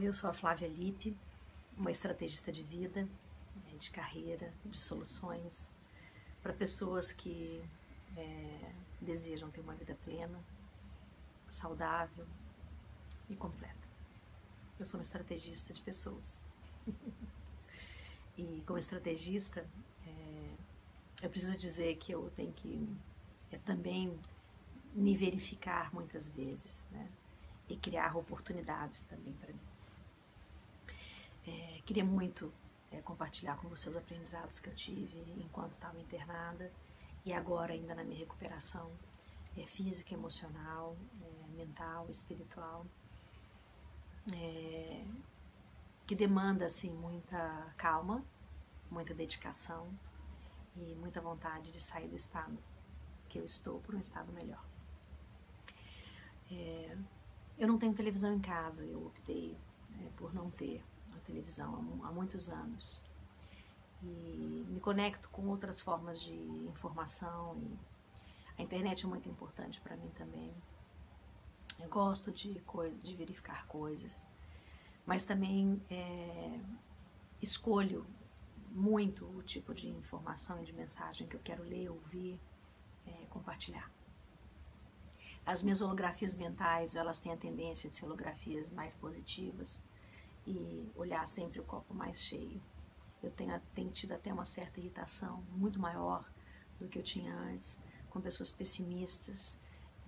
[0.00, 1.16] Eu sou a Flávia Lippe,
[1.76, 5.70] uma estrategista de vida, né, de carreira, de soluções
[6.40, 7.60] para pessoas que
[8.16, 10.38] é, desejam ter uma vida plena,
[11.48, 12.24] saudável
[13.28, 13.76] e completa.
[14.78, 16.44] Eu sou uma estrategista de pessoas.
[18.38, 19.66] e como estrategista,
[20.06, 20.54] é,
[21.22, 22.88] eu preciso dizer que eu tenho que
[23.50, 24.16] é, também
[24.94, 27.10] me verificar muitas vezes, né?
[27.68, 29.77] E criar oportunidades também para mim.
[31.46, 32.52] É, queria muito
[32.90, 36.70] é, compartilhar com você os aprendizados que eu tive enquanto estava internada
[37.24, 38.90] e agora ainda na minha recuperação
[39.56, 42.86] é, física, emocional, é, mental, espiritual,
[44.32, 45.04] é,
[46.06, 48.24] que demanda assim muita calma,
[48.90, 49.88] muita dedicação
[50.76, 52.56] e muita vontade de sair do estado
[53.28, 54.64] que eu estou por um estado melhor.
[56.50, 56.96] É,
[57.58, 59.56] eu não tenho televisão em casa, eu optei
[60.16, 60.82] por não ter
[61.16, 63.02] a televisão há muitos anos
[64.02, 67.78] e me conecto com outras formas de informação e
[68.58, 70.52] a internet é muito importante para mim também.
[71.78, 74.26] Eu gosto de coisa, de verificar coisas,
[75.06, 76.58] mas também é,
[77.40, 78.04] escolho
[78.70, 82.38] muito o tipo de informação e de mensagem que eu quero ler, ouvir,
[83.06, 83.90] é, compartilhar.
[85.46, 89.80] As minhas holografias mentais, elas têm a tendência de ser holografias mais positivas
[90.48, 92.60] e olhar sempre o copo mais cheio.
[93.22, 96.24] Eu tenho, tenho tido até uma certa irritação muito maior
[96.80, 99.60] do que eu tinha antes com pessoas pessimistas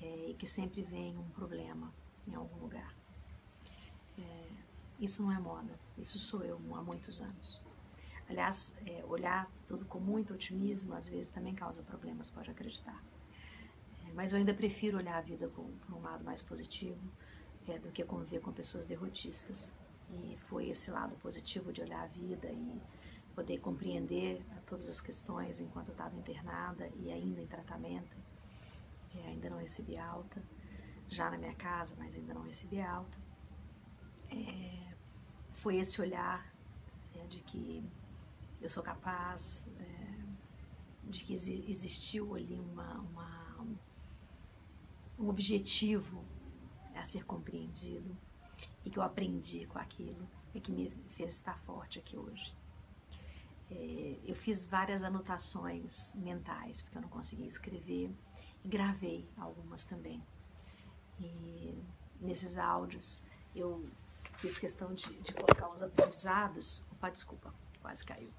[0.00, 1.92] é, e que sempre veem um problema
[2.28, 2.94] em algum lugar.
[4.18, 4.48] É,
[5.00, 7.62] isso não é moda, isso sou eu há muitos anos.
[8.28, 13.02] Aliás, é, olhar tudo com muito otimismo às vezes também causa problemas, pode acreditar.
[14.04, 17.00] É, mas eu ainda prefiro olhar a vida com, por um lado mais positivo
[17.68, 19.74] é, do que conviver com pessoas derrotistas.
[20.10, 22.80] E foi esse lado positivo de olhar a vida e
[23.34, 28.16] poder compreender todas as questões enquanto eu estava internada e ainda em tratamento.
[29.14, 30.42] É, ainda não recebi alta,
[31.08, 33.18] já na minha casa, mas ainda não recebi alta.
[34.30, 34.94] É,
[35.52, 36.52] foi esse olhar
[37.14, 37.84] é, de que
[38.60, 43.66] eu sou capaz, é, de que existiu ali uma, uma,
[45.18, 46.24] um objetivo
[46.94, 48.16] a ser compreendido
[48.84, 52.54] e que eu aprendi com aquilo e que me fez estar forte aqui hoje.
[53.70, 58.10] É, eu fiz várias anotações mentais, porque eu não conseguia escrever,
[58.64, 60.22] e gravei algumas também.
[61.20, 61.74] E
[62.20, 63.24] nesses áudios
[63.54, 63.88] eu
[64.36, 66.84] fiz questão de, de colocar os aprendizados.
[66.92, 68.30] Opa, desculpa, quase caiu.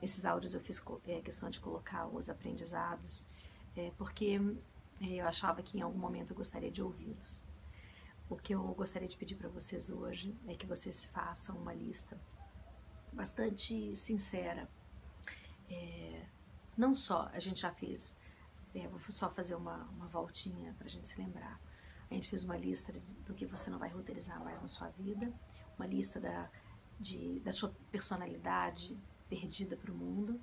[0.00, 3.26] Nesses áudios eu fiz é, questão de colocar os aprendizados,
[3.76, 4.40] é, porque
[5.00, 7.42] é, eu achava que em algum momento eu gostaria de ouvi-los.
[8.28, 12.20] O que eu gostaria de pedir para vocês hoje é que vocês façam uma lista
[13.12, 14.68] bastante sincera.
[15.70, 16.26] É,
[16.76, 18.18] não só, a gente já fez,
[18.74, 21.60] é, vou só fazer uma, uma voltinha para a gente se lembrar.
[22.10, 22.92] A gente fez uma lista
[23.24, 25.32] do que você não vai roteirizar mais na sua vida,
[25.78, 26.50] uma lista da,
[26.98, 28.98] de, da sua personalidade
[29.28, 30.40] perdida para o mundo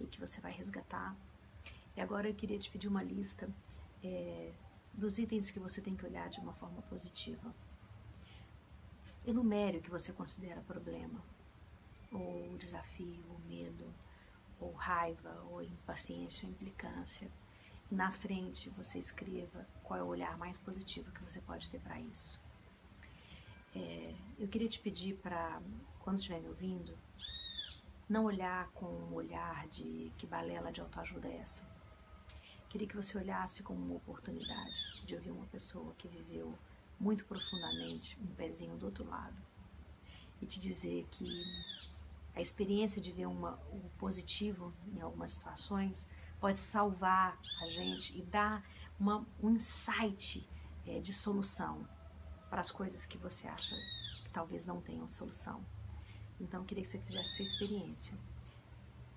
[0.00, 1.16] e que você vai resgatar.
[1.96, 3.48] E agora eu queria te pedir uma lista
[4.02, 4.52] é,
[5.00, 7.52] dos itens que você tem que olhar de uma forma positiva.
[9.26, 11.20] Enumere o que você considera problema
[12.12, 13.86] ou desafio, ou medo,
[14.60, 17.30] ou raiva, ou impaciência, ou implicância.
[17.90, 21.80] E na frente você escreva qual é o olhar mais positivo que você pode ter
[21.80, 22.42] para isso.
[23.74, 25.62] É, eu queria te pedir para,
[26.00, 26.96] quando estiver me ouvindo,
[28.08, 31.79] não olhar com um olhar de que balela de autoajuda é essa.
[32.70, 36.56] Queria que você olhasse como uma oportunidade de ouvir uma pessoa que viveu
[37.00, 39.36] muito profundamente um pezinho do outro lado
[40.40, 41.26] e te dizer que
[42.32, 48.22] a experiência de ver uma, o positivo em algumas situações pode salvar a gente e
[48.22, 48.64] dar
[49.00, 50.48] uma, um insight
[50.86, 51.84] é, de solução
[52.48, 53.74] para as coisas que você acha
[54.22, 55.60] que talvez não tenham solução.
[56.40, 58.16] Então, eu queria que você fizesse essa experiência.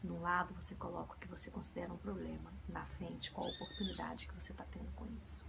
[0.04, 4.28] No lado, você coloca o que você considera um problema, na frente, qual a oportunidade
[4.28, 5.48] que você está tendo com isso.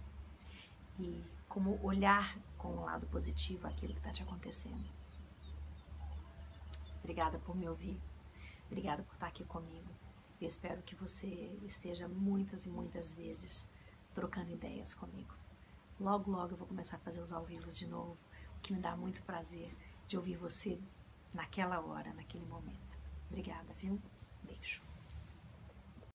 [0.97, 4.89] E como olhar com um lado positivo aquilo que está te acontecendo.
[6.99, 8.01] Obrigada por me ouvir.
[8.67, 9.89] Obrigada por estar aqui comigo.
[10.39, 11.27] Eu espero que você
[11.63, 13.69] esteja muitas e muitas vezes
[14.13, 15.35] trocando ideias comigo.
[15.99, 18.17] Logo, logo eu vou começar a fazer os ao vivo de novo,
[18.57, 19.75] o que me dá muito prazer
[20.07, 20.79] de ouvir você
[21.33, 22.97] naquela hora, naquele momento.
[23.29, 24.01] Obrigada, viu?
[24.47, 24.94] Make.